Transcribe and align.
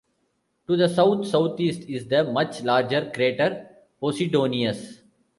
To 0.65 0.75
the 0.75 0.89
south-southeast 0.89 1.83
is 1.87 2.07
the 2.07 2.23
much 2.23 2.63
larger 2.63 3.11
crater 3.13 3.67
Posidonius. 4.01 4.99